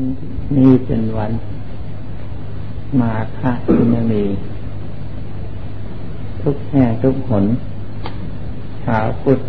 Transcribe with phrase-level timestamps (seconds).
[0.00, 0.06] ัน
[0.56, 1.32] นี้เป็นวัน
[3.00, 4.24] มาฆะบุญมี
[6.42, 7.44] ทุกแห่ทุกหน
[8.84, 9.40] ชาวพุทธ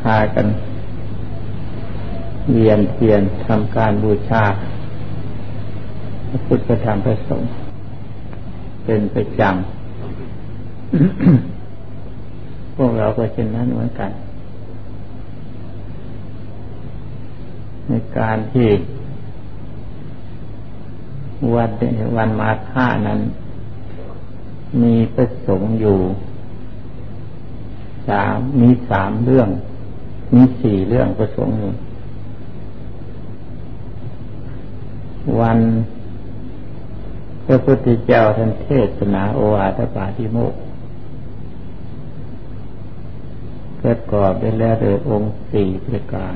[0.00, 0.46] พากัน
[2.52, 4.44] เวียนเทียนทำการบูชา
[6.28, 7.48] พระพุทธธรรมพระสงฆ์
[8.84, 9.52] เป็นประจำ
[12.76, 14.10] พวกเราก็เช่นนั้นเหมือนกัน
[17.92, 18.68] ในการที่
[21.54, 21.70] วัน
[22.16, 23.20] วันมาฆานั้น
[24.82, 25.98] มีประสงค์อยู่
[28.08, 29.48] สามมีสามเรื่อง
[30.34, 31.72] มีสี่เรื่องประสงค์อยู่
[35.40, 35.58] วัน
[37.46, 40.54] พระพุทธเจ้าท่านเทศนาโอวาทปาทิโมก
[43.78, 46.34] เกิดกอบได้แล้วโดยองค์สี่ประการ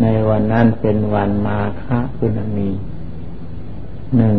[0.00, 2.68] ในวันนั้นเป็นวันมาฆะคุณมี
[4.16, 4.36] หนึ่ง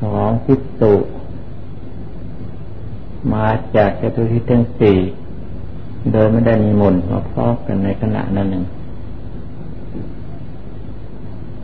[0.00, 0.94] สองพิสุ
[3.32, 4.98] มาจากจตุทิศทั้งสี่
[6.12, 8.64] โดยไม่ได้มีมนมาพอกกันในขณะนั้นหนึ่ง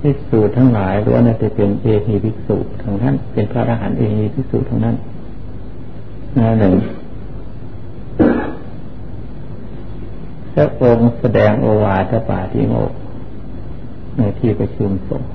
[0.01, 4.97] ภิกษุทั้งหลายล้วนจะเป็นเอหีภิกษุทั้งนั้น เป็นพระอรหันต์เอหีภิกษุทั้งนั้น
[6.37, 6.75] นั่นหนึ่ง
[10.48, 12.93] พ ระองค์แสดงโอวาทปาทิโมก
[14.17, 15.31] ในที่ประชุมสงฆ์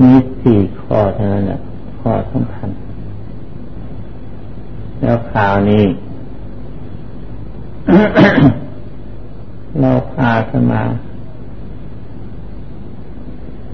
[0.00, 1.60] มีสี่ข้อเท่านั้นแหละ
[2.00, 2.68] ข้อสำคัญ
[5.00, 5.84] แล้วข่าวนี้
[9.80, 10.82] เราพาสมา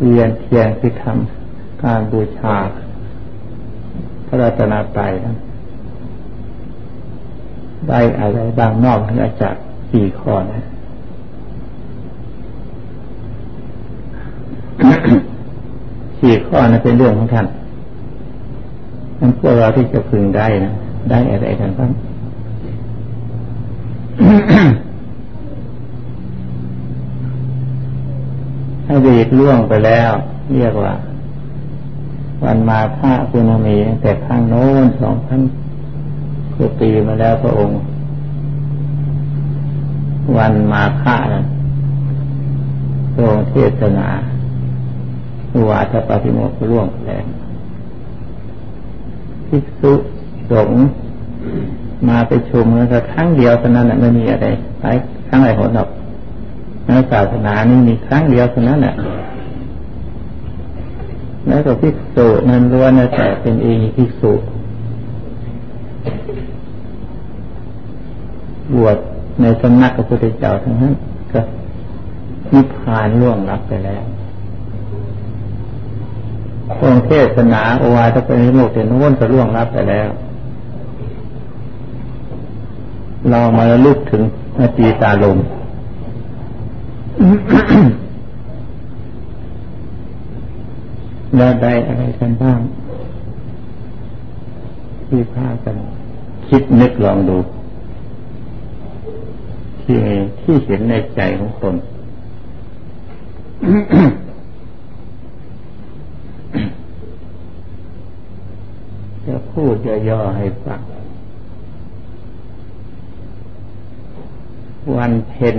[0.02, 2.56] เรียนเทียนคือทำการบูชา
[4.26, 5.36] พระรัตนตรัยนั้น
[7.88, 9.54] ได้อะไรบางนอกเหนือจาก
[9.90, 10.62] สี่ข้อนะ
[16.20, 17.46] สี่ข้อนั้นเป็นเรื่องของท่าน
[19.20, 20.72] นั้นพวกเราที่จะพึงได้นะ
[21.10, 21.90] ได้อะไรกันบ้าง
[28.90, 30.10] อดีตล่วงไปแล้ว
[30.54, 30.92] เรียกว่า
[32.42, 35.40] วันมาฆะคุณมีตั้งแต่ข้างโน้นสองพัน
[36.56, 37.76] กว่าปีมาแล้วพระองค์
[40.36, 41.44] วันมาฆะนะ
[43.14, 44.08] พระองค์เทศนา
[45.52, 47.24] อุวาทปฏิโมกข์ร่วงแล้ว
[49.48, 49.92] ภิกษุ
[50.50, 50.80] สงฆ์
[52.08, 54.46] มาไปชุมแล้วครั้งเดียวเท่านั้นไม่มีอะไร
[54.80, 54.96] หลาย
[55.28, 55.88] ครั้งหลายหนหรอก
[56.86, 58.94] ในศาสนานี้มีครั้งเดียวเท่านั้นแหละ
[61.48, 64.32] แล้วก็ภิกษุนั้นล้วนแต่เป็นเองภิกษุ
[68.72, 68.96] บวช
[69.40, 70.94] ในสำนักพระพุทธเจ้าทั้งนั้น
[71.32, 71.40] ก็
[72.52, 74.04] นิพพานล่วงรับไปแล้ว
[76.88, 80.08] องเทศนาโอวาทเป็นโมกเทนวนก็ล่วงรับไปแล้ว
[83.30, 84.22] เรามาลึกถึง
[84.58, 85.38] อาจีตาลม
[91.36, 92.60] แล้วได้อะไรกันบ้าง
[95.06, 95.76] ที่พากัน
[96.48, 97.36] คิดนึกลองดู
[99.84, 99.98] ที่
[100.42, 101.74] ที่เห็นในใจของตน
[109.26, 110.80] จะพูดจะย่อให้ฟัง
[114.96, 115.56] วันเพ็ญ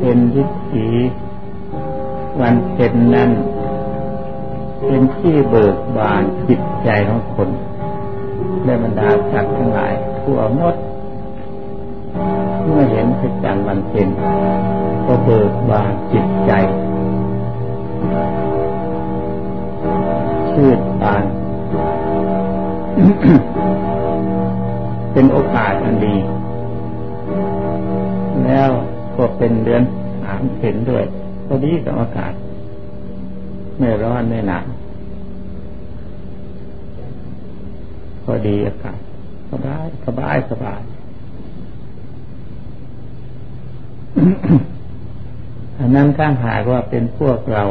[0.00, 0.88] เป็นวิถี
[2.40, 3.30] วันเพ็ญนั้น
[4.86, 7.48] เป็นที่เบิกบานจิตใจของคน
[8.64, 10.74] ได้บรรดาสัตว์ทั้งหลายทั่วหมด
[13.04, 14.08] นพระจันทร์วันเพ็ญ
[15.06, 16.52] ก็เบิกบานจิตใจ
[20.50, 21.24] ชื่นบาน
[25.12, 26.16] เป็นโอกาสอันดี
[28.44, 28.70] แล้ว
[29.16, 29.82] ก็เป็นเดือน
[30.22, 31.04] สามเห็นด้วย
[31.46, 32.32] พอดีกับอากาศ
[33.78, 34.66] ไม่ร้อนไม่หนาว
[38.24, 38.98] พอดีอากาศ
[39.50, 40.80] สบายสบายสบาย
[45.78, 47.64] อันนั้นข้างหากว่าเป็นพวกเรา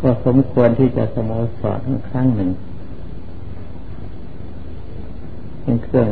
[0.00, 1.30] ก็สมควรที่จะสโม
[1.60, 2.50] สรครั้งหนึ่ง
[5.62, 6.08] เป็นเครื่อง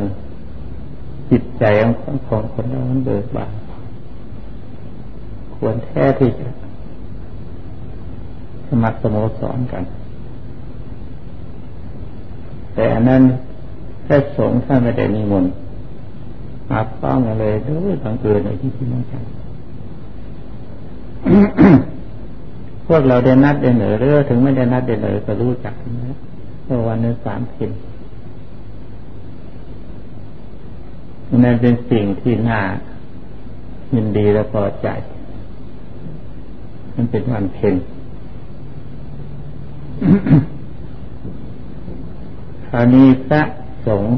[1.31, 1.63] จิตใจ
[2.01, 3.53] ของของคนเรามันเบิกบาน
[5.55, 6.47] ควรแท้ที่จะ
[8.67, 9.83] สมัครสโมสรกัน
[12.73, 13.23] แต่อันนั้น
[14.05, 15.53] แต่สงฆ์ท่านไม่ได้นิมนต์
[16.69, 19.23] มาป้องกันเลยด้วยบังเอิญในที่ที่นั่งกัน
[22.87, 25.73] พวกเราได้นัดได้เหนือเรือถึงไม่ได้นัดได้เหนือก็รู้จัก
[26.03, 26.17] นะ
[26.63, 27.71] เพราะวันนี้สามพิน
[31.43, 32.61] นั่นเป็นสิ่งที่น่า
[33.93, 34.87] ยินดีและพอใจ
[36.95, 37.75] มันเป็นวันเพ็ญ
[42.67, 43.41] คราวนี้พระ
[43.87, 44.11] สงฆ์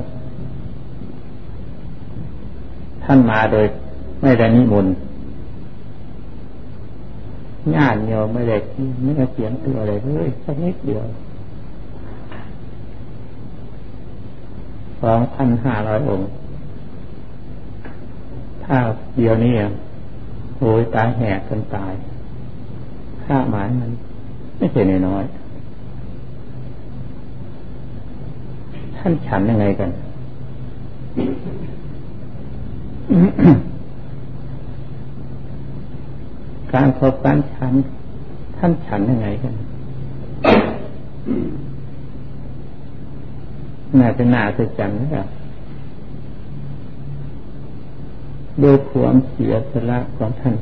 [3.06, 3.66] ท่านมาโดย
[4.22, 4.94] ไม่ได้นิมนต์
[7.76, 8.58] ญาติโยมไม่ได้
[9.04, 11.04] ไม่ได้เสียงตัวอะไรเลยสักนิดเดียว
[15.02, 16.28] สองพันห้าร้อยองค์
[18.64, 18.78] ถ้า
[19.18, 19.54] เดียวนี้
[20.60, 21.94] โอ้ยตายแหกกันตาย
[23.24, 23.92] ค่าหมายมัน
[24.58, 25.24] ไม่ใช่น้อย
[28.98, 29.90] ท่านฉันยังไงกัน
[36.74, 37.74] การพบการฉัน
[38.58, 39.54] ท่านฉันยังไงกัน
[44.00, 45.28] น่าจะน่าจะจันนะครับ
[48.62, 50.56] โดยความเสียสละของท่าน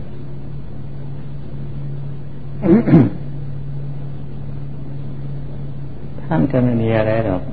[6.24, 7.44] ท่านก็ไม่มีอะไรหรอก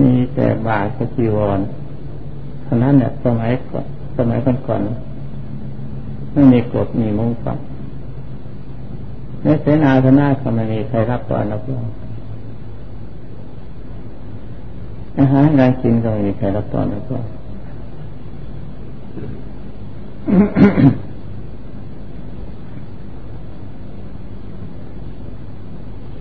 [0.00, 1.60] มีแต่บาทกับจีวร
[2.72, 3.86] เท่านั้นเนี่ยสมัยก่อน
[4.18, 4.80] สมัยก่อน
[6.32, 7.58] ไม่มีกฎมีมุ้งฝัง
[9.42, 11.86] ในเสนาสนะก็ไม่มีใครรับตอนรับรอง
[15.18, 17.26] อาหารการกินก็ไม่มีใครรับตอนรับรอง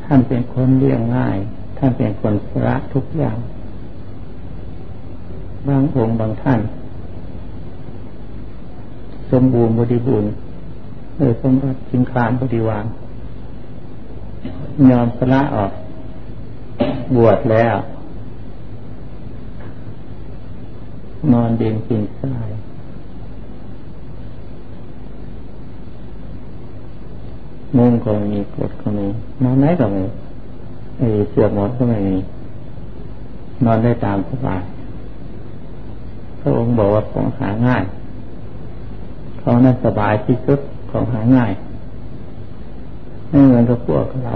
[0.04, 1.38] ท่านเป็นคนเลี้ยงง่าย
[1.78, 3.38] ท่านเป็นคนสระทุกอย่าง
[5.68, 6.60] บางองค์บางท่าน
[9.32, 10.30] สมบูรณ์บริบูรณ์
[11.18, 12.86] เออสมบัติจิงคานบริวาร
[14.90, 15.72] ยอมสละออก
[17.16, 17.76] บวชแล้ว
[21.34, 22.50] นอนเดินกินทราย
[27.78, 29.08] มุ้งก็มีกดก็มี
[29.44, 30.02] นอนไหนก็ม่
[31.04, 32.18] มีเสื้อหมดก็ไม่มี
[33.66, 34.62] นอนได้ตามสบาย
[36.42, 37.84] พระองค์บอกว่าของหาง่าย
[39.42, 40.60] ของนั้นสบายที่สุด
[40.92, 41.52] ของหาง่าย
[43.30, 44.36] ไม่เหมือนกับพวกเรา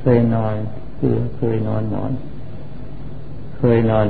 [0.00, 0.54] เคยนอน
[0.98, 2.12] คือเคยนอนนอน
[3.58, 4.06] เคยนอน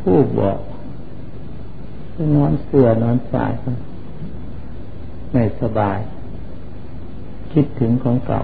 [0.00, 0.58] ผู้บอก
[2.36, 3.52] นอนเสื่อนอนสาย
[5.32, 5.98] ไม่สบาย
[7.52, 8.42] คิดถึงของเก่า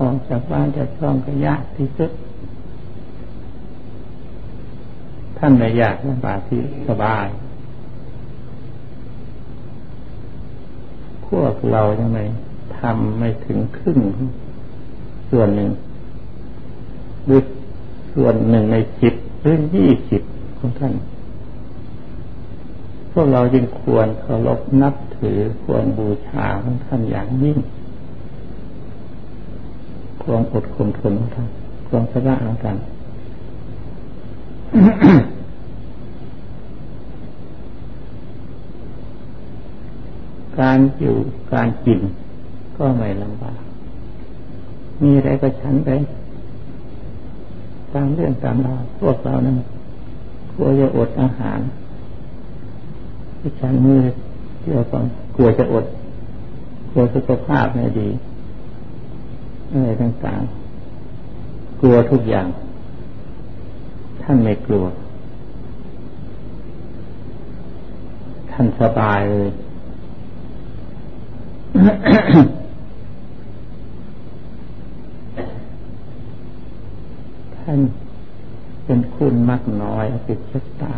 [0.00, 2.10] ออกจากบ้านจากช่องก็ยากที่สุด
[5.38, 7.26] ท่านไม่อยากลำบากที่สบาย
[11.26, 12.18] พวกเราทำไม
[12.78, 13.98] ทำไม่ถึงครึ่ง
[15.30, 15.70] ส่วนหนึ่ง
[17.28, 17.42] ด้วย
[18.14, 20.22] ส่วนหนึ่งในสิบหรือยี่สิบ
[20.58, 20.92] ของท่าน
[23.14, 27.58] พวกเราจึงควรเคารพนับถือควรบูชาของท่านอย่างยิ่ง
[30.22, 31.48] ควรอดคมทนของท่าน
[31.88, 32.76] ควรสละของท่าน
[40.60, 41.16] การอยู่
[41.52, 42.00] การกิน
[42.76, 43.60] ก็ไม่ลำบาก
[45.02, 45.90] มีอะไรก็ฉันไป
[47.92, 49.56] ตามเรื่องตามราวพวกเรานั้น
[50.52, 51.60] กลัวจะอดอาหาร
[53.46, 54.02] ที่ฉันมือ
[54.62, 55.02] เกี่ยวกับ
[55.36, 55.84] กลัวจะอด
[56.90, 58.08] กลัวสุขภาพไม่ดี
[59.70, 62.46] อะไรต่างๆ กลัวทุกอย่าง
[64.22, 64.84] ท่านไม่กลัว
[68.50, 69.50] ท่านสบายเลย
[77.56, 77.78] ท่าน
[78.84, 80.94] เป็นคุณมากน้อยอภิชตา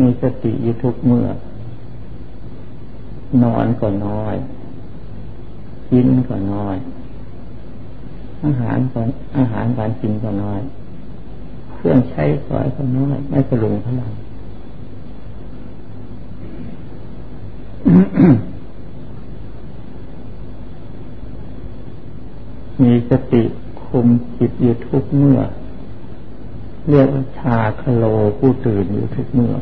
[0.00, 1.26] มีสติอยู่ทุกเมื่อ
[3.42, 4.34] นอนก็น้อย
[5.90, 6.76] กินก็น้อย
[8.44, 9.00] อาหารก็
[9.38, 10.60] อาหารการกินก็น้อย
[11.72, 14.12] เครื่องใช้สอยก็น้อย ไม่สลุงพลัง
[22.82, 23.42] มีสติ
[23.84, 24.06] คุม
[24.38, 25.38] จิตอยู่ทุกเมื่อ
[26.90, 28.04] เรียกว่าชาคโล
[28.38, 29.54] ผู้ตื่นอยู่ทุกเมื่อ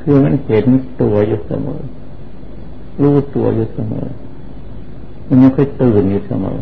[0.00, 0.64] คือมันเห็น
[1.00, 1.80] ตัวอยู่เสมอ
[3.02, 4.06] รู้ตัวอยู่เสมอ
[5.26, 6.58] มันยังค่อยตื่นอยู่เสมอ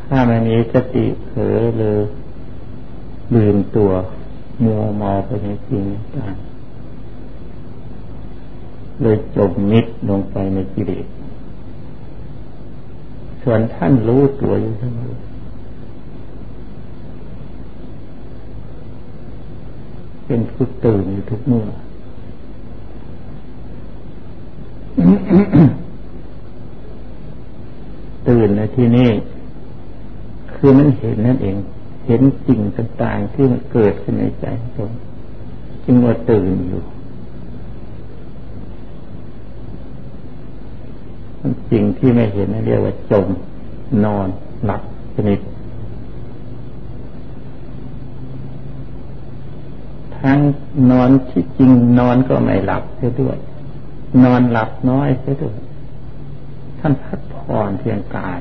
[0.00, 2.00] ถ้ามันมีสติเผลอเลย
[3.34, 3.90] ลืมตัว
[4.64, 5.84] มัวเมาไปในสิ่ง
[6.16, 6.34] ต่าง
[9.02, 11.06] เลยจมมิดลงไปในกิเลส
[13.42, 15.12] ส่วนท่านรู้ตัวอยู่เสมอ
[20.26, 21.66] เป็นผู้ตื่นอยู่ทุกเมื่อ
[28.28, 29.10] ตื่นในที่นี้
[30.54, 31.56] คือมันเห็นนั่นเอง
[32.06, 34.90] เห็นสิ่งต่างๆที่มันเกิดขึ้นในใจตรง
[35.84, 36.82] จึงว่าตื่นอยู่
[41.70, 43.26] สิ่งที่ไม่เห็นเรียกว่าจม
[44.04, 44.28] นอน
[44.64, 44.82] หลับ
[45.14, 45.40] สนิท
[50.26, 50.40] ทั้ง
[50.90, 53.36] นอนที่จริงนอนก็ไม่หลับเสียด้วย
[54.24, 55.56] นอนหลับน้อยเสียด้วย
[56.78, 58.38] ท่านพักผ่อนเพียงกาย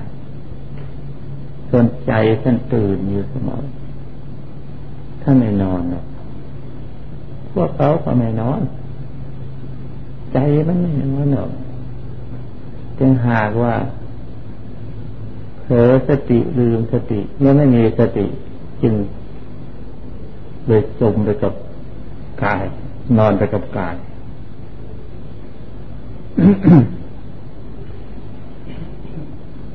[1.70, 2.12] ส่วนใจ
[2.44, 3.63] ท่านตื่นอยู่เสมอ
[5.22, 6.06] ท่านไม่นอนหรอก
[7.54, 8.62] พวกเขาก็ไม่นอน
[10.34, 10.38] ใจ
[10.68, 11.51] มันไม่นอนหรอก
[13.00, 13.74] จึงหากว่า
[15.62, 18.25] เผลอสติลืมสติเมื่อไม่มีสติ
[18.82, 18.94] จึง
[20.68, 21.54] เลยจมไปกับ
[22.44, 22.63] กาย
[23.18, 23.96] นอนไปกับกาย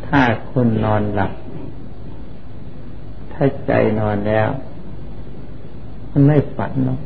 [0.06, 1.32] ถ้าคนนอนหลับ
[3.32, 4.48] ถ้าใจนอนแล้ว
[6.10, 6.98] มันไม่ฝันหรอก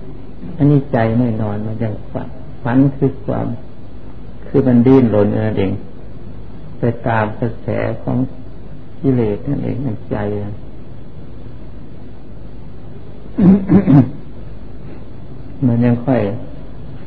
[0.56, 2.28] อันนี้ใจไม่นอนมันยังฝัน
[2.62, 3.46] ฝันคือความ
[4.46, 5.72] คือมันดิ้นรนนั่นเอง
[6.78, 7.68] ไปตามกระแส
[8.02, 8.16] ของ
[9.00, 10.16] กิเลสนั่นเองมันใจ
[15.66, 16.22] มันยังค่อย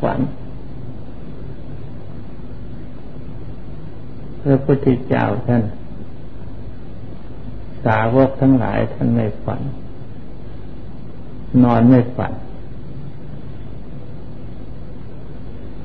[0.01, 0.19] ฝัน
[4.41, 5.63] พระพุทธเจ้าท่าน
[7.85, 9.61] สาวกทั้งหลายท่านไม่ฝัน
[11.63, 12.33] นอนไม่ฝัน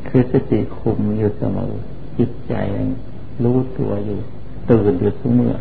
[0.08, 1.72] คือสติคุมอยู่เสมอ
[2.18, 2.54] จิตใจ
[3.44, 4.18] รู้ตัวอยู่
[4.70, 5.54] ตื่นอยู่ทุกเมื่อ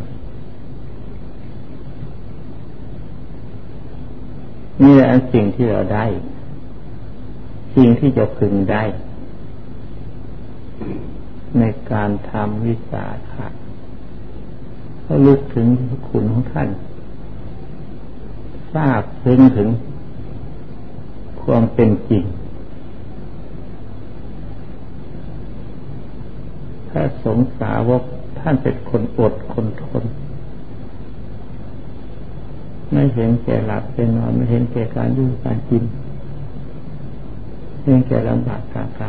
[4.82, 6.04] นี่แหละสิ่งที่เราได้
[7.74, 8.82] สิ่งที่จะพึงได้
[11.58, 13.46] ในการทำวิสาขะ
[15.00, 15.66] เขาลึกถึง
[16.08, 16.68] คุณของท่าน
[18.74, 19.68] ทราบซึ้งถึง
[21.42, 22.24] ความเป็นจริง
[26.90, 28.02] ถ้าสงสาวก
[28.38, 30.04] ท่านเป็นคนอดคนทน
[32.92, 35.82] ไม่เห็นแก่หลับเป็นนอนไม่เห็นแก่การยุ่งการกิน
[37.82, 39.00] เห็นแก่ลำบากการท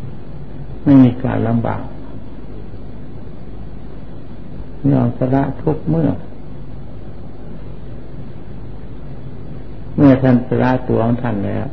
[0.00, 1.82] ำไม่มีการลำบาก
[4.92, 6.08] ยอมสละทุกเมื่อ
[9.96, 11.66] เมื่อท่านสละตัวของท่านแล้ว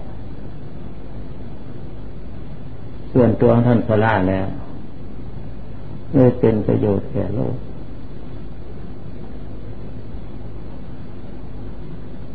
[3.14, 4.48] ส่วนตัวของท่านสละแล้ว
[6.14, 7.56] ไม่เป็นประโยชน์แก่โลก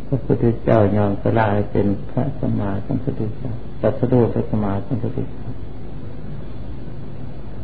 [0.08, 5.48] พระพุทธเจ้ายอมสลายเป็นพระสมมาสัมพุทธเจ้าตัสรูปพระสมมาสัมพุทธเจ้า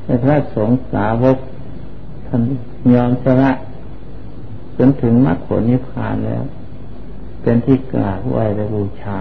[0.05, 1.39] ในพระสงฆ์สาวก
[2.27, 2.41] ท่าน
[2.95, 3.51] ยอมสละ
[4.79, 6.43] จนถึงมรรคผลนิพพานแล้ว
[7.43, 9.19] เป็นที่กราบไหว้และบูชา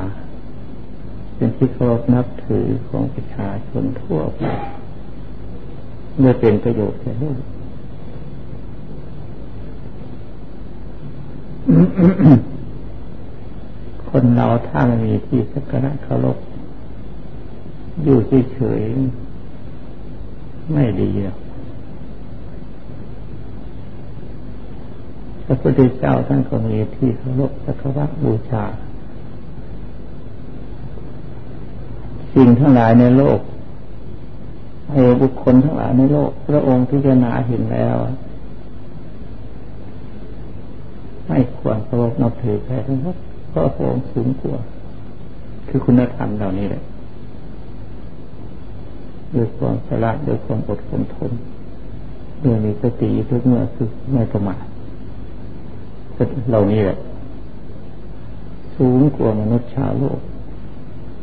[1.35, 4.43] เป็นที่เคารพนับถือของประชาชนทั่วไป
[6.19, 7.39] เมื่อเป็นประโยชน์แก่โลก
[11.69, 12.52] คน
[14.35, 16.37] เราถ้าไม่มีที่สักการะเคารพ
[18.03, 18.17] อยู่
[18.53, 21.37] เฉยๆไม่ดีหรอก
[25.45, 28.63] พระพุทธเจ้าท่านก็มีที่เคารพสักการะบูชา
[32.33, 33.39] สิ่งทั้งหลายในโลก
[34.93, 37.95] เอบุคคลทั้งหลายในโลก พระองค์พิจารณาเห็นแล้ว
[41.27, 43.17] ไม่ควรเคารพนับถือใครทั้งนั้น
[43.53, 44.59] พระองค์สูงกว่า
[45.67, 46.83] คือคุณธรรมเหล่านี้แหละ
[49.33, 51.31] ด้วยความสละด้วยความอดทนทน
[52.43, 54.63] ด้วยมีสติทุกเมื่อคือไม่ประมาท
[56.49, 56.97] เหล่านี้แหละ
[58.75, 60.19] สูงกว่ามนุษย์ชาวโลก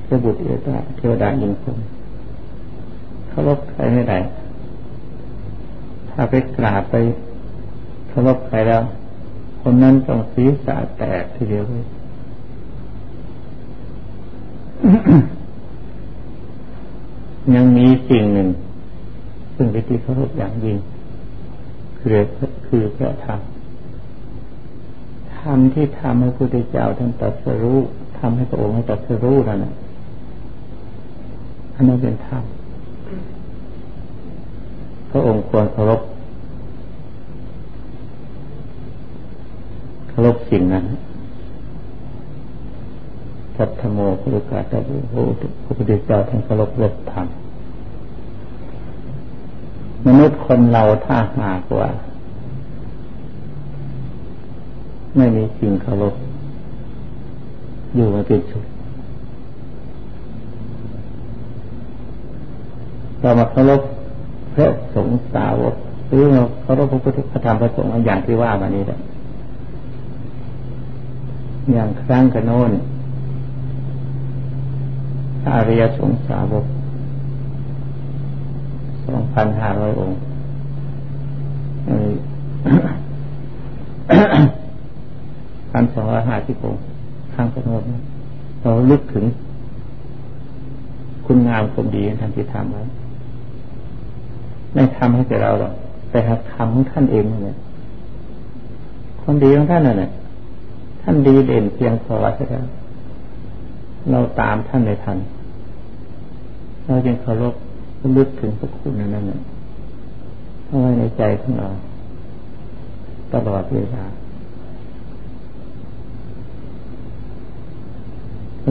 [0.04, 1.86] เทบุตรเอตาเทวดาอินทร์
[3.28, 4.18] เคารพใครไม่ได้
[6.10, 6.94] ถ้าไปกราบไป
[8.08, 8.82] เคารพใครแล้ว
[9.60, 11.84] คนนั้นต้องศีรษะแตกทีเดียวเลย
[17.54, 18.48] ยังมีสิ่งหนึ่ง
[19.54, 20.76] ซึ่งเป็นที่เคารพอย่างยิ่ง
[21.98, 22.18] คือ
[22.66, 23.40] คือพระธรรม
[25.36, 27.78] ธรรมที่ทำให้พระพุทธเจ้าท่านตรัสรู้
[28.18, 29.72] ทำให้พระองค์ให้ตรัสรู้นั่นแหละ
[31.74, 32.42] อันนั้นเป็นธรรม
[35.10, 36.00] พระองค์ควรเคารพ
[40.08, 40.84] เคารพสิ่งนั้น
[43.62, 44.78] สัทธโมพุทธกาตะ
[45.10, 45.14] โห
[45.64, 47.26] พระพุทธเจ้าท่านเคารพรื่องธรรม
[50.06, 51.88] มนุษย์คนเราถ้าหากว่า
[55.16, 56.14] ไม่มีสิ่งเคารพ
[57.94, 58.64] อยู่มาเป็นสุข
[63.20, 63.80] เรามาเคารพ
[64.54, 65.74] พระสงฆ์สาวก
[66.08, 68.98] หรือเราเคารพพระพุทธธรรมพระสงฆ์อย่างที่ว่ามานี้แหละ
[71.72, 72.72] อย่างครั้งกันโน้น
[75.48, 76.66] อาริยสงสาวก
[79.04, 80.18] สองพันห้าร้อยองค์
[85.70, 86.80] พันสองร้อยห้าสิบองค์
[87.34, 87.82] ข้างกันโน้น
[88.62, 89.24] เราลึกถึง
[91.26, 92.82] คุณงามความดีท่านที่ทำไว้
[94.72, 95.72] ไม่ทำให้แก่เราหรอก
[96.10, 97.56] แต่หากทำของท่านเองเนี่ย
[99.20, 100.10] ความดีของท่านน่ะเนี่ย
[101.02, 102.54] ท่านดีเด่นเพียงพอใช่ไหม
[104.10, 105.18] เราตามท่านในทัน
[106.86, 107.54] เราจึงเคารพ
[108.16, 109.40] ลึกถึงพระคุณนั้นนั่น
[110.66, 111.68] เอาไว้ในใจของเรา
[113.32, 114.04] ตลอดเวลา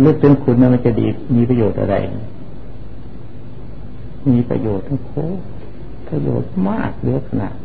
[0.05, 1.95] ลึกถึงคุณนั้นมันจะดีมีประโยชน์อะไร
[4.31, 5.11] มีประโยชน์ทั้งโค
[6.07, 7.55] ประโยชน์มากเลือขนาด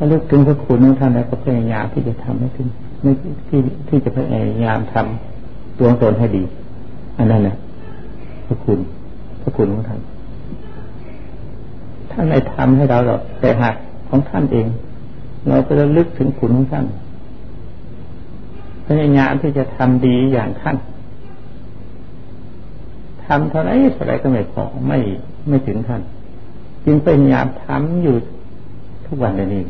[0.00, 2.68] ถ้าลึกถึงพระคุณของท่านแล้วก็พยายามที่จะทำให้ถึง
[3.02, 3.12] ไม่
[3.48, 6.42] ที่ที่จะพยายามทำตัวตนให้ดี
[7.18, 7.56] อันนั้นนะ
[8.46, 8.78] พระคุณ
[9.42, 10.00] พระคุณของท่าน
[12.10, 13.74] ท่านไม่ทำให้เราหรอกแต่หาก
[14.08, 14.66] ของท่านเอง
[15.48, 16.84] เราก็จะลึกถึงคุณของท่าน
[18.86, 20.76] พยายามที่จะทำดีอย่างท่าน
[23.26, 24.98] ทำเท่าไรเท่าไรก็ไม่พอไม่
[25.48, 26.02] ไม่ถึงท่าน
[26.84, 28.16] จึงพยายามทำอยู่
[29.06, 29.62] ทุกวันเลยนี่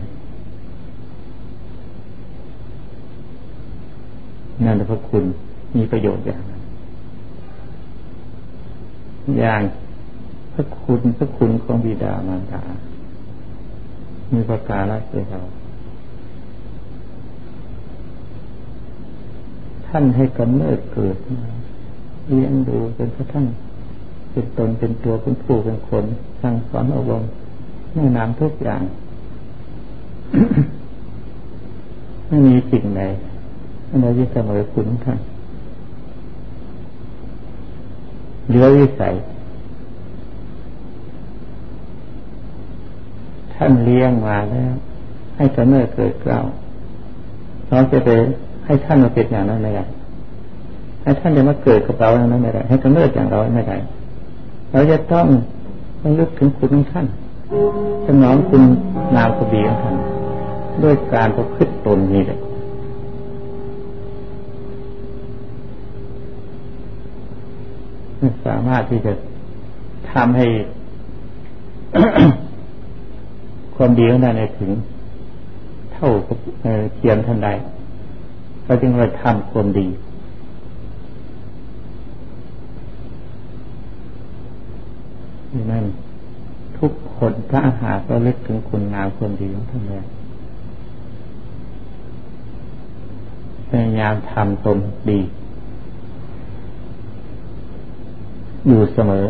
[4.65, 5.25] นั่นพระคุณ
[5.77, 6.63] มีประโยชน์อย่างนั้น
[9.39, 9.61] อย่าง
[10.53, 12.63] พระคุณพระคุณของบิดามารดา
[14.33, 15.41] มีประการละเสียเรา
[19.87, 21.43] ท่านให้กำเนิดเกิดมา
[22.29, 23.47] เลี้ยงดูจนกระทั่ง
[24.33, 26.05] เป็นตนเป็นตัวเป็นผู้เป็นคน
[26.43, 27.25] สั่งสอนอบรม
[27.95, 28.83] แนะนำทุกอย่าง
[32.27, 33.03] ไม่มีสิ่งใด
[33.91, 35.19] อะไรที่เสมอคุณท่าน
[38.49, 39.15] เหลือวิสัย
[43.55, 44.73] ท่านเลี้ยงมาแล้ว
[45.37, 46.41] ให้กำเนิดเกิดเกล้า
[47.69, 48.11] เราจะไป
[48.67, 49.85] ให้ท่านมาเป็นอย่างนั้นไม่ได้
[51.03, 53.77] ให้ท่านจะมาเกิดกับเราอย่างนั้นไม่ได้ให้กำเนิดอย่างเราไม่ได้
[54.73, 55.27] เราจะต้อง
[56.01, 57.07] ต้องลึกถึงคุณของท่าน
[58.07, 58.63] สนองคุณ
[59.15, 59.97] นามกบีของท่าน
[60.83, 62.39] ด้วยการประพฤติตนนี้เลย
[68.49, 69.13] สามารถที่จะ
[70.13, 70.47] ทำให้
[73.75, 74.71] ความดีของท่านถึง
[75.93, 76.09] เท่า
[76.97, 77.49] เทียมท่านใด
[78.65, 79.89] เราจึงเลยทำความดี
[85.73, 85.85] นั่น
[86.79, 90.05] ทุกคนถ้าหากเราเลึกถึงคุณงามความดีของท่านแล้ว
[93.69, 94.79] พยายามทำตน
[95.11, 95.21] ดี
[98.69, 99.27] อยู่เสมอ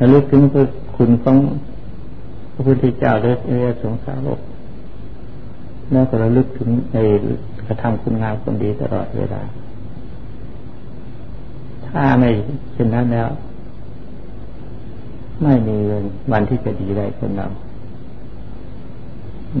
[0.00, 0.42] ระลึกถึง
[0.96, 1.36] คุณของ
[2.52, 3.50] พระพุทธเจ้าและเอ
[3.82, 4.40] สงสารก
[5.92, 6.98] แล้วก็ระลึกถึงใน
[7.66, 9.42] กระทำคุณงามความดีตลอดเวลา
[11.86, 12.30] ถ้าไม่
[12.72, 13.28] เช่นนั้นแล้ว
[15.42, 15.76] ไม่มี
[16.32, 17.46] วันที่จะดีได้คนเรา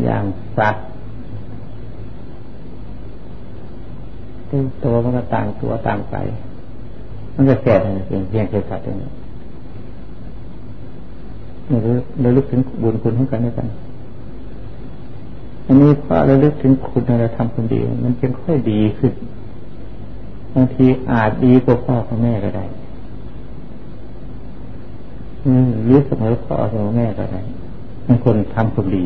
[0.04, 0.24] อย่าง
[0.56, 0.86] สัตว์
[4.84, 6.16] ตัวมันก็ต่างตัวต่างไป
[7.34, 7.74] มันจะแก่
[8.06, 8.96] เพียงเพียงแค่สัตว์เอง
[11.82, 13.66] หรือเราลึกถึงบุญคุณของกันด้วยกัน
[15.66, 19.12] อันนี้พอเราลึกถึงคุณเราทำคนดีมันจึงค่อยดีขึ้น
[20.54, 22.64] บางทีอาจดีกว่าพ่อกับแม่ก็ได้
[25.84, 27.40] หรือเสมอพ่อเสมอแม่ก็ได้
[28.06, 29.02] บางคนทำคนดี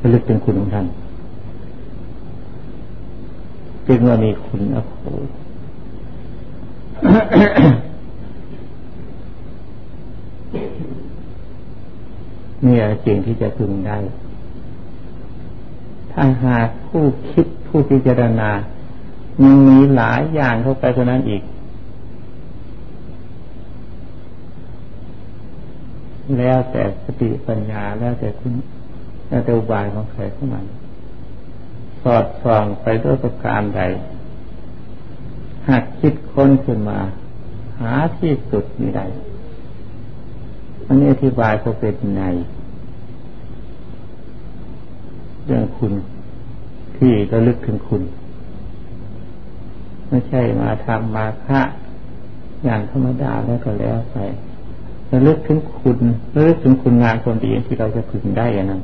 [0.00, 0.86] ระลึกถึงคุณของท่าน
[3.86, 4.92] จึงว่ามีคุณอโภ
[12.64, 13.98] นี่แหละสิ่งที่จะพึงได้
[16.12, 18.50] ถ้าหากผู้คิดผู้พิจารณา
[19.42, 21.42] ยังมีหลายอย่างเข้าไปเท่านั้นอีก
[26.38, 28.52] แล้วแต่สติปัญญาแล้วแต่คุณ
[29.28, 30.64] แล้วแต่อุบายของใครของมัน
[32.02, 33.82] สอดส่องไปด้วยประการใด
[35.68, 36.98] หากคิดค้นขึ้นมา
[37.80, 39.06] หาที่สุดไม่ได้
[40.86, 42.22] อันนี้อธิบายเขาเป็นใน
[45.46, 45.92] เรื่องคุณ
[46.96, 48.02] ที่ระลึกถึงคุณ
[50.08, 51.60] ไม่ใช่มาทำมาฆะ
[52.64, 54.16] อย่างธรรมดาแล้วก็แล้วไป
[55.12, 55.98] ระลึกถึงคุณ
[56.34, 58.82] ระลึกถึงคุณงานความดีที่เราจะพึงได้อย่างนั้น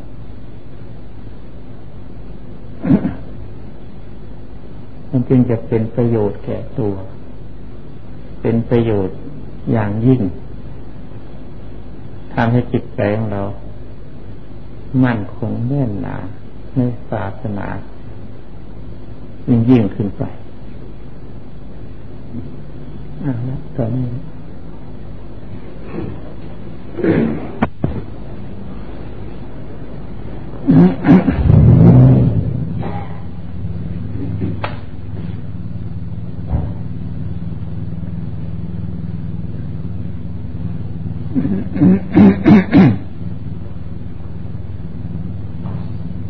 [5.10, 6.94] มันจึงจะเป็นประโยชน์แก่ตัว
[8.42, 9.16] เป็นประโยชน์
[9.72, 10.20] อย่างยิ่ง
[12.34, 13.42] ทำให้จิตใจของเรา
[15.04, 16.16] มั่นคงแน่นหนา
[16.76, 17.66] ในศาสนา
[19.48, 20.22] ยิ่งยิ่งขึ้นไป
[23.24, 24.08] อ่าแล้วตอนนี้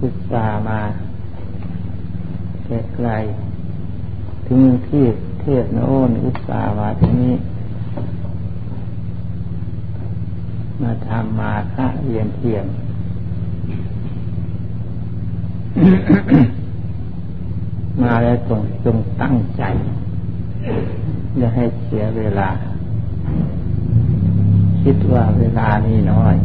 [0.02, 0.80] ศึกษามา
[2.94, 3.10] ไกล
[4.46, 5.04] ถึงที่
[5.40, 7.34] เทศโน้นอุตสามาที่นี้
[10.82, 12.66] มาทำมาค่าเรียนเทียม
[18.02, 19.62] มาแล้วจงจงตั้งใจ
[21.38, 22.49] อย่า ให้เสียเวลา
[24.83, 26.37] คิดว่าเวลานี้น้อย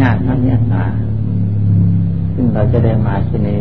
[0.00, 0.86] งานนั้นเนี่ยนา
[2.34, 3.60] ซึ่งเราจะได้มาที่นี้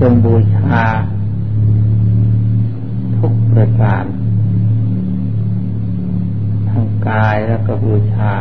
[0.00, 0.82] จงบูชา
[3.16, 4.04] ทุกประการ
[6.68, 8.32] ทางกายแล้วก็บูชา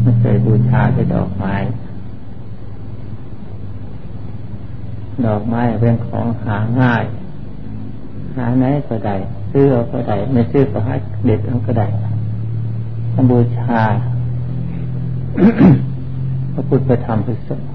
[0.00, 1.54] ไม่ใช่บูชาด้วยดอกไม้
[5.26, 7.04] ดอกไม้เป็นของหาง่าย
[8.36, 9.16] หาไหนก็ได้
[9.52, 10.94] ซื้อเอาก็ได้ไม่ซื้อก็หา
[11.26, 11.86] เด็ดเอาก็ได้
[13.30, 13.80] บูชา
[16.52, 17.68] พระพุทธธรรมพระสงฆ์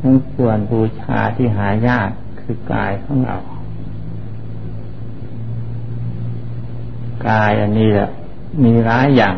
[0.00, 3.36] ทั้งส่วนบูชาที่หายากคือกายของเรา
[7.28, 8.08] กายอันนี้แหละ
[8.64, 9.36] มีร้ายอย่าง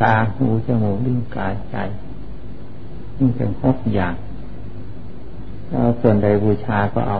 [0.00, 1.76] ตาหูจมูกลิ้นกายใจ
[3.18, 4.14] นี่เป็นหกอย่าง
[5.70, 7.18] แล้วส่วนใดบูชาก็เอา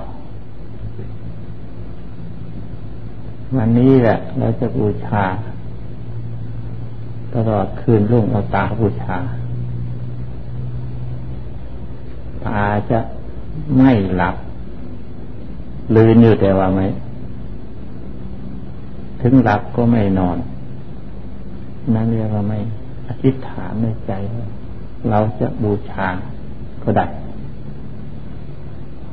[3.56, 5.24] วันนี้แหละ เราจะบูชา
[7.34, 9.16] ตลอดคืนรุ่งเอาตาบูชา
[12.46, 12.98] ตาจะ
[13.76, 14.36] ไม่หลับ
[15.96, 16.86] ลืนอยู่แต่ว่าไม่
[19.20, 20.38] ถึงหลับก็ไม่นอน
[21.94, 22.58] นั่นเรียกว่าไม่
[23.08, 24.46] อธิษฐานในใจว่า
[25.10, 26.06] เราจะบูชา
[26.82, 27.06] ก็ได้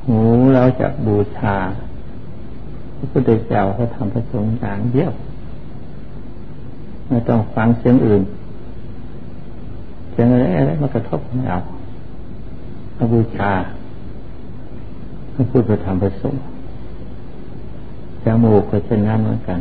[0.08, 0.19] หู
[0.56, 1.56] เราจะบูชา
[2.98, 5.12] พระพุทธเจ้าเขาทำประสงค์อย่างเดียว
[7.08, 8.24] ไม่ต้องฟังเสียงอื่น
[10.12, 11.60] เสียงอะไรอะไรมากระทบไม่เอา
[12.95, 13.52] พระบูชา
[15.34, 16.41] พระพูดประธรรมประสงค์
[18.24, 19.60] จมูกก็เช่นนั้นเหมือนกัน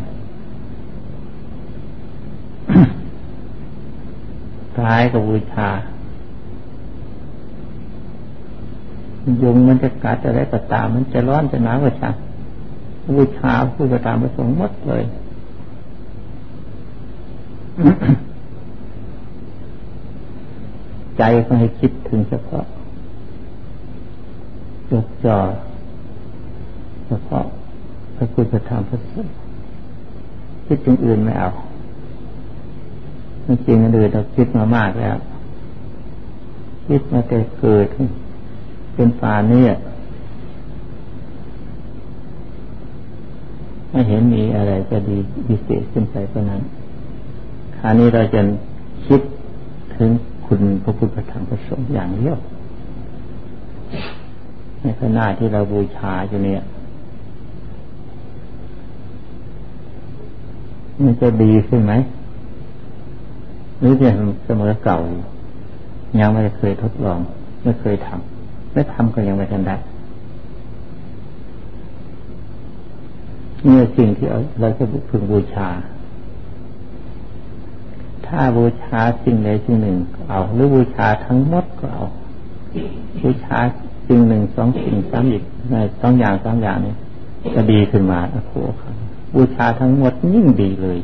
[4.79, 5.69] กายกับบูชา
[9.43, 12.15] ยุงมันจะกัดอะไรก็ตาม มันจะร้อนจะหนาวก็ช่าง
[13.17, 15.03] บูชาพูดประธรรมประสงค์หมดเลย
[21.19, 22.65] ใจก็ให้คิดถึงเฉพาะ
[24.91, 25.39] จดจ่อ
[27.07, 27.45] เฉพาะ
[28.17, 29.33] พระพุทธธรรมพระสงฆ์
[30.67, 31.51] คิดถึงอื่นไม่เอา
[33.45, 35.17] ไม่จริงอื่นเราคิดมามากแล้ว
[36.87, 37.87] คิดมาแต่เกิด
[38.95, 39.73] เป็นป่าเนี่ย
[43.91, 46.63] ไม่เห็นมีอะไรจะดีพิเศษขึ้นไปกว่านั้น
[47.85, 48.41] อันนี้เราจะ
[49.07, 49.21] คิด
[49.97, 50.11] ถึง
[50.47, 52.37] คุณพระพุทธธรรมประสงค์อย่างเดียว
[54.81, 56.63] ในขณะที่เราบูชาอยู่เนี่ย
[61.03, 61.93] มันจะดีขึ้นไหม
[63.81, 64.09] หรือจะ
[64.45, 64.99] เสมอเก่า
[66.21, 67.19] ยังไม่เคยทดลอง
[67.63, 68.34] ไม่เคยทำ
[68.75, 69.77] ไม่ทำก็ยังไม่ทันได้
[73.65, 74.27] เนี่สิ่งที่
[74.61, 75.69] เราจะพึงบูชา
[78.27, 79.97] ถ้าบูชาสิ่งใดสิ่งหนึ่ง
[80.29, 82.05] เอา หรือบูชาทั้งหมดก็เอา
[83.23, 83.59] บูชา
[84.07, 86.95] สิ่งหนึ่งสองสิ่งสามอีกในสองอย่างสามอย่างนี้
[87.55, 88.53] จะดีขึ้นมาโอ้โห
[89.35, 90.99] บูชาทั้งหมดยิ่งดีเลย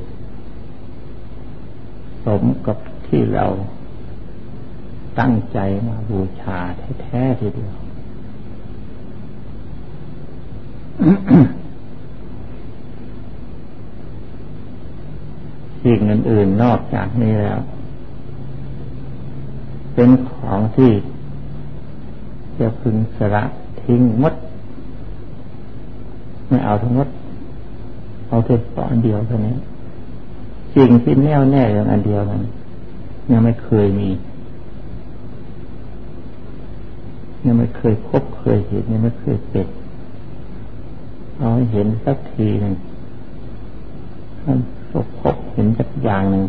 [2.25, 3.47] สมกับที่เรา
[5.19, 6.59] ตั้งใจมาบูชา
[7.03, 7.75] แท้ๆทีเดียว
[15.83, 17.59] สิ่งอื่นๆนอกจากนี้แล้ว
[19.95, 20.93] เป็นของที่
[22.59, 23.45] จะพึงสละ
[23.83, 24.35] ทิ้งมด
[26.49, 27.09] ไม่เอาทั้งหมด
[28.29, 29.55] เอาแค่ตอนเดียวเท่านี้
[30.77, 32.43] สิ่งที่แน่วแน่อย่างอันเดียวนั้น
[33.31, 34.09] ยังไม่เคยมี
[37.45, 39.67] ยังไม่เคยพบเคยเห็นยังไม่เคยเป็น
[41.39, 42.75] เอาเห็นสักทีหนึ่ง
[44.91, 46.45] พบพบเห็นสักอย่างหนึ่ง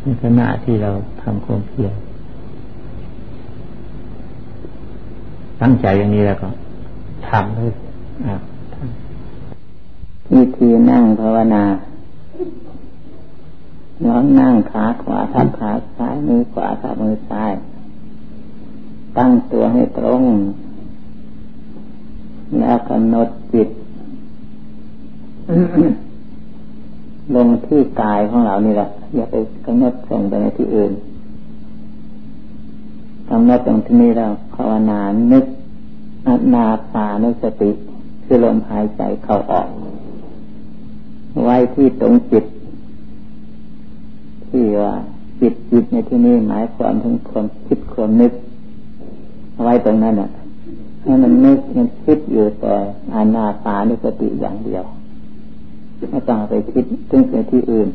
[0.00, 0.90] ในขณะที่เรา
[1.22, 1.94] ทำความเพียร
[5.60, 6.48] ตั้งใจอย่างนี้แล้วก็
[7.28, 7.72] ทำเลย
[10.34, 11.64] วิธีนั่งภาวนา
[14.06, 17.52] น้องนั่งขาขวาทับขาซ้ายมือขวาทับมือซ้าย
[19.18, 20.22] ตั้งตัวให้ตรง
[22.58, 23.68] แล้วกำหนดจิต
[27.34, 29.34] ลงที่กายของเรานี่แหละอย่าไป
[29.66, 30.92] กำหนดส่งไปในที่อื่น
[33.30, 35.00] กำหนดตรงที่นี้เราภาวนา
[35.32, 35.44] นึก
[36.26, 37.70] อนาปานุสติ
[38.24, 39.68] คือลมหายใจเข้าออก
[41.44, 42.44] ไว้ที่ตรงจิต
[44.48, 44.94] ที่ว่า
[45.40, 48.32] จิตจิตในที่นี้หมายความถึงความคิดความนึก
[49.62, 50.30] ไว้ตรงนั้นอะ
[51.02, 52.74] ให้มันนึกมันคิดอยู่แต่
[53.14, 54.84] อานาปานุสติอย่างเดียว
[56.10, 57.88] ไม่ต้องไปคิดถึงไปที่อื่น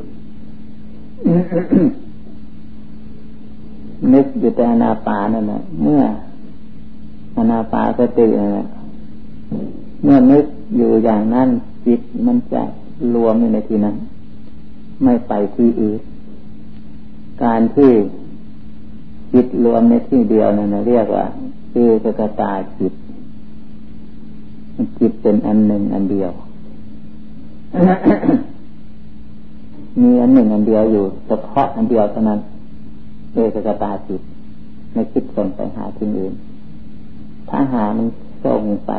[4.13, 6.01] นึกอยู่แต่อานาปานั่นแหละเมื่อ
[7.37, 8.67] อานาปาสตินั่นแหละ
[10.03, 10.45] เมื่อนึก
[10.77, 11.49] อยู่อย่างนั้น
[11.85, 12.61] จิตมันจะ
[13.13, 13.95] รวมอยู่ในที่นั้น
[15.03, 16.01] ไม่ไปที่อื่น
[17.43, 17.91] การที่
[19.35, 21.25] จิตรวมในที่เดียวนั่นเรียกว่า
[21.73, 22.93] คือกกตาจิต
[24.99, 26.31] จิตเป็นอันหนึ่งอันเดียว
[30.01, 32.39] มีอันหนึ่งอันเดียวอยู่เฉพาะอันเดียวเท่านั้น
[33.33, 34.21] เอกกตาจิต
[34.93, 36.33] ไม่คิดส่งไปหาที่อื่น
[37.49, 38.07] ถ้าหามัน
[38.45, 38.91] ส่งไป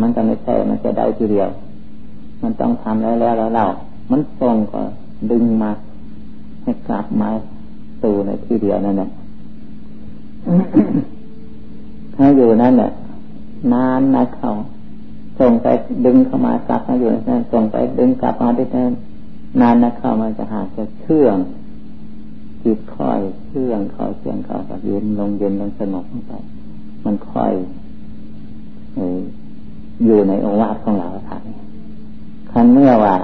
[0.00, 1.48] มันก็ไม่ใช่มันจะได้ทีเดียว
[2.42, 3.64] มันต้องทำแล้วแล้วแล้วเรา
[4.10, 4.80] มันส่งก็
[5.30, 5.70] ดึงมา
[6.62, 7.28] ให้กลับมา
[8.02, 9.10] สู่ในที่เดียวนั่นแหละ
[12.16, 12.92] ถ้าอยู่นั่นแหละ
[13.72, 14.50] นานนะเขา
[15.38, 15.66] ส่งไป
[16.06, 18.92] ดึงเข้ามาซับมาอยู่นั่นส่งไปดึงกลับมาที่นั่น
[19.60, 21.36] นานนะเขามันจะหาจะเชื่อง
[22.62, 26.32] จิตค่อยเชื่องเขาเชื่องเขาแบบเย็นลงเย็นลงสงบลงไป
[27.04, 27.52] มันค่อย
[30.04, 31.42] อยู่ในองค์วาของเราท่าน
[32.50, 33.16] คันเมื่อว่า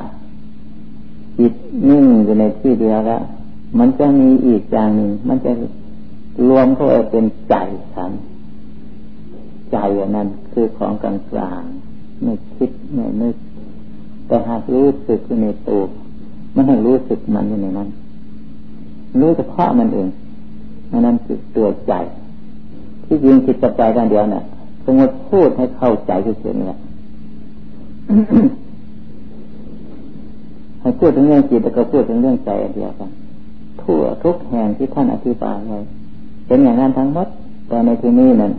[1.39, 1.53] จิต
[1.89, 3.23] นิ่งอยู่ในที่เดียวแล้ว
[3.79, 5.51] มันจะมีอีกอย่างหนึ่งมันจะ
[6.49, 7.55] รวมเข้าไปเป็นใจ
[7.95, 8.13] ฉัน
[9.73, 11.63] ใจอันนั้นคือของกลางกลาง
[12.23, 13.37] ไม่คิดไม่นึก
[14.27, 15.89] แต่หากรู้สึกในตัว
[16.55, 17.89] มันให้รู้สึกมันอยู่ในนั้น
[19.21, 20.09] รู้เฉพาะมันเอง
[21.07, 21.93] นั่นคือตัวใจ
[23.05, 24.45] ที่ยิงคิดกับใจกันเดียวเนี่ย
[24.85, 26.79] สมมติพูดให้เข้าใจเสียนี่แหละ
[30.81, 33.11] ให้พูดถึงเรื่องจิตแล้วก็พูดถึงเรื่องใจเดียวกัน
[33.83, 35.79] ทั่วทุกแห่งที่ท่านอธิบายไว้
[36.49, 37.29] เป็นอย่างนั้นทั้งหมด
[37.69, 38.53] แต่ในที่นี้นั้น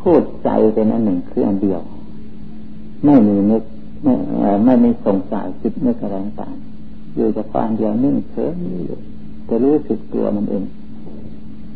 [0.00, 1.80] พูดใจเป็นอันหนึ่งคืออันเดียว
[3.04, 3.62] ไม่มีนึก
[4.04, 4.14] ไม่
[4.64, 6.54] ไม่มีสงสัยคิดนึกอะไรต่าง
[7.14, 8.50] อยู่แต่ความเดียวนิ่งเฉย
[8.86, 8.98] อยู่
[9.48, 10.64] จะรู้สึกตัวมันเอง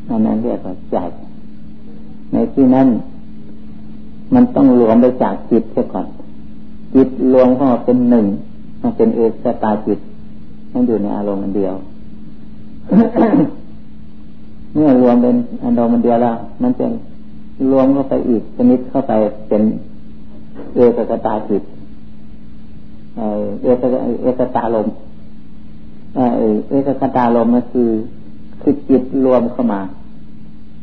[0.09, 0.97] อันนั้นเรียกว่าใจ
[2.33, 2.89] ในที่นั้น
[4.35, 6.07] มันต้องรวมไปจากจิตเสียก่อน
[6.95, 8.27] จิตรวมเข้าเป็นหนึ่ง
[8.83, 9.99] มันเป็นเอกตาจิต
[10.73, 11.75] มันอยู่ในอารมณ์อันเดียว
[14.75, 16.87] เมื่อรวมเป็นอันดอมันเดียวแล้วมันจะ
[17.71, 19.13] รวมเข้าไปอีกชนิดเข้าไป
[19.49, 19.63] เป็น
[20.75, 21.63] เอกกตาจิต
[23.63, 23.85] เอก
[24.23, 24.89] เอกตาลม
[26.71, 27.91] เอกกตาลมก็คือ
[28.63, 29.81] คือจิตรวมเข้ามา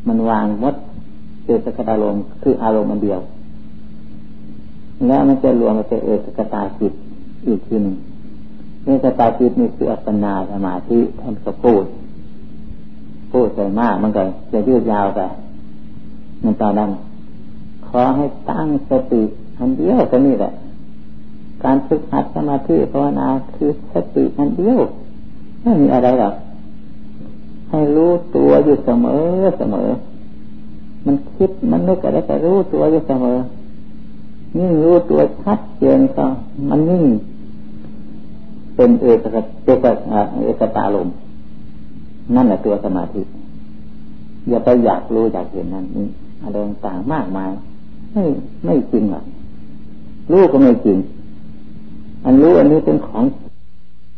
[0.07, 0.75] มันวางมด
[1.45, 3.19] เอกกตาลมคืออารมณ์มันเดียว
[5.07, 6.93] แล้วมันจะรวมเป็นเอกกตาจิต
[7.47, 7.95] อีกทีหนึ่ง
[8.85, 11.83] นี่สตาจิตนี่คืออัปปนาสมาธิท่านก็พูด
[13.31, 15.19] พูดไปมากมันก็จะยืดยาวไป
[16.43, 16.89] มันตอนนั้น
[17.87, 19.23] ขอให้ตั้งสติ
[19.57, 20.51] อันเดียวก็นี่แหละ
[21.63, 24.79] การฝึกหัดสมาธิภาวนาคือสติอันเดียว
[25.61, 26.35] ไม่มีอะไรหรอก
[27.69, 29.23] ให้รู้ตัวอยู่เสมอ
[29.57, 29.89] เสมอ
[31.05, 33.37] มันคิดมันนึกอะไรก็รู้ตัวอยู่เสมอ
[34.57, 36.25] ยิ่งรู้ตัวชัดเจนก็
[36.69, 37.03] มันยิ่ง
[38.75, 39.19] เป็นเอก
[39.65, 39.85] เอก
[40.43, 41.07] เอกตาลม
[42.35, 43.21] นั่นแหละตัวสมาธิ
[44.49, 46.07] อย่าไปอยากรู้อยากเห็นนั่นนี่
[46.41, 47.49] อะไรต่างมากมาย
[48.13, 48.23] ไม่
[48.65, 49.25] ไม่จริงหรอก
[50.31, 50.97] รู้ก็ไม่จริง
[52.25, 53.48] อันรู้อันนี้เป็นของจ